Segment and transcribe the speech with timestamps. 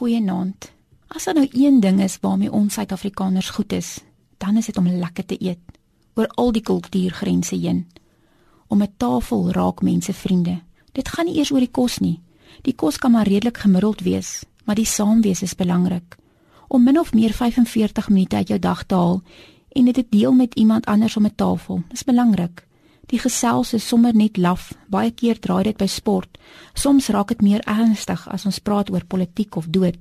[0.00, 0.72] Goeienaand.
[1.12, 3.98] As daar nou een ding is waarmee ons Suid-Afrikaners goed is,
[4.38, 5.58] dan is dit om lekker te eet
[6.14, 7.82] oor al die kultuurgrense heen.
[8.66, 10.62] Om 'n tafel raak mense vriende.
[10.92, 12.20] Dit gaan nie eers oor die kos nie.
[12.62, 16.16] Die kos kan maar redelik gemiddeld wees, maar die saamwees is belangrik.
[16.68, 19.22] Om min of meer 45 minute uit jou dag te haal
[19.72, 22.66] en dit te deel met iemand anders om 'n tafel, is belangrik.
[23.10, 24.70] Die gesels is sommer net laf.
[24.86, 26.38] Baie keer draai dit by sport.
[26.78, 29.98] Soms raak dit meer ernstig as ons praat oor politiek of dood.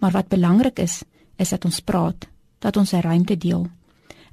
[0.00, 1.02] Maar wat belangrik is,
[1.36, 3.66] is dat ons praat, dat ons 'n ruimte deel.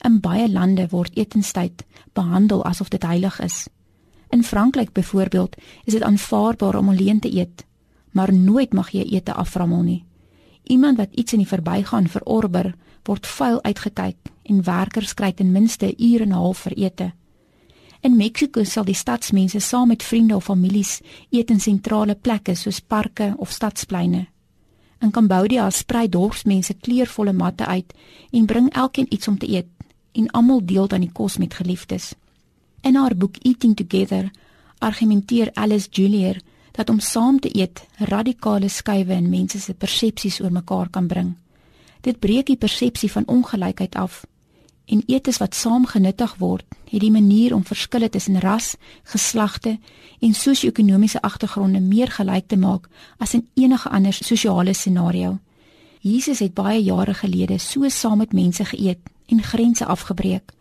[0.06, 1.84] In baie lande word etenstyd
[2.14, 3.68] behandel asof dit heilig is.
[4.30, 7.66] In Frankryk byvoorbeeld is dit aanvaarbaar om alleen te eet,
[8.12, 10.06] maar nooit mag jy ete aframmel nie.
[10.64, 15.86] Iemand wat iets in die verbygaan verorber, word vuil uitgekyk en werkers kry ten minste
[15.86, 17.14] 'n uur en 'n half vir ete.
[18.06, 21.00] In Mexiko sal die stadsmense saam met vriende of families
[21.34, 24.28] eet in sentrale plekke soos parke of stadspleine.
[25.02, 27.96] In Kambodja sprei dorpsmense kleurvolle matte uit
[28.32, 29.72] en bring elkeen iets om te eet
[30.14, 32.14] en almal deel dan die kos met geliefdes.
[32.86, 34.30] In haar boek Eating Together
[34.78, 36.42] argumenteer Alice Julier
[36.78, 41.34] dat om saam te eet radikale skuwe in mense se persepsies oor mekaar kan bring.
[42.02, 44.26] Dit breek die persepsie van ongelykheid af
[44.86, 46.66] en eetes wat saam genuttig word,
[46.96, 49.78] het die manier om verskille tussen ras, geslagte
[50.24, 52.88] en sosio-ekonomiese agtergronde meer gelyk te maak
[53.20, 55.38] as in enige ander sosiale scenario.
[56.00, 60.54] Jesus het baie jare gelede so saam met mense geëet en grense afgebreek.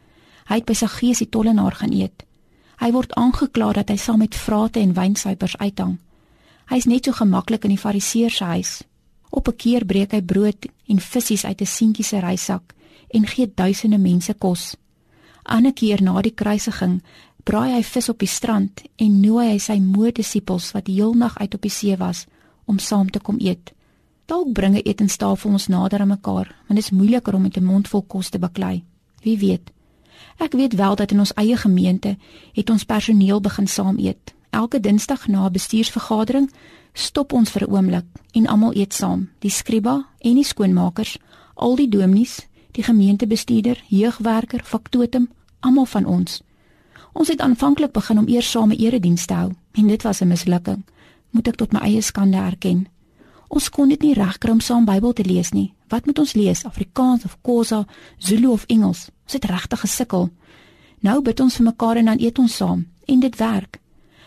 [0.48, 2.24] Hy het by sy gees die tollenaar gaan eet.
[2.80, 5.98] Hy word aangekla dat hy saam met vrate en wynsuipers uithang.
[6.72, 8.82] Hy's net so gemaklik in die fariseer se huis.
[9.30, 12.74] Op 'n keer breek hy brood en visse uit 'n seentjie se reissak
[13.10, 14.76] en gee duisende mense kos.
[15.44, 17.02] Ander keer na die kruisiging
[17.44, 21.62] braai hy vis op die strand en nooi hy sy moedisippels wat heelnag uit op
[21.62, 22.24] die see was
[22.64, 23.74] om saam te kom eet.
[24.26, 27.88] Dalk bringe etenstafel ons nader aan mekaar, want dit is moeiliker om met 'n mond
[27.88, 28.84] vol kos te baklei.
[29.20, 29.70] Wie weet.
[30.38, 32.16] Ek weet wel dat in ons eie gemeente
[32.52, 34.34] het ons personeel begin saam eet.
[34.50, 36.50] Elke Dinsdag na 'n bestuursvergadering
[36.92, 39.28] stop ons vir 'n oomblik en almal eet saam.
[39.38, 41.18] Die skriba en die skoonmakers,
[41.54, 45.28] al die dominees, die gemeentebestuurder, jeugwerker, faktotum,
[45.60, 46.42] almal van ons.
[47.14, 50.28] Ons het aanvanklik begin om eers saam 'n erediens te hou en dit was 'n
[50.28, 50.84] mislukking.
[51.30, 52.86] Moet ek tot my eie skande erken.
[53.48, 55.74] Ons kon dit nie regkry om saam Bybel te lees nie.
[55.88, 56.64] Wat moet ons lees?
[56.64, 57.86] Afrikaans of Khoisa,
[58.18, 59.10] Zulu of Engels?
[59.22, 60.30] Ons het regtig gesukkel.
[61.00, 63.80] Nou bid ons vir mekaar en dan eet ons saam en dit werk.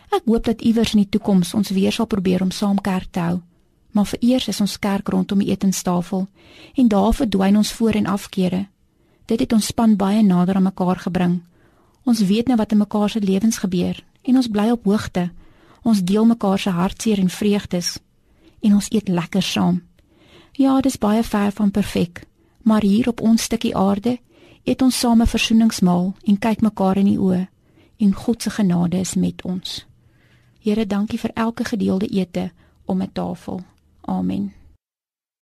[0.09, 3.19] Ek hoop dat iewers in die toekoms ons weer sal probeer om saam kerk te
[3.19, 3.41] hou
[3.91, 6.27] maar vereers is ons kerk rondom die etenstafel
[6.75, 8.67] en daar verdwyn ons voor en afkere.
[9.25, 11.41] Dit het ons span baie nader aan mekaar gebring.
[12.03, 15.29] Ons weet nou wat in mekaar se lewens gebeur en ons bly op hoogte.
[15.83, 17.97] Ons deel mekaar se hartseer en vreugdes
[18.59, 19.81] en ons eet lekker saam.
[20.51, 22.23] Ja, dit is baie ver van perfek,
[22.61, 24.17] maar hier op ons stukkie aarde
[24.63, 27.47] eet ons saam 'n versoeningsmaal en kyk mekaar in die oë
[27.97, 29.85] en God se genade is met ons.
[30.59, 32.51] Here, dankie vir elke gedeelde ete
[32.85, 33.61] om 'n tafel.
[34.07, 34.53] Amen.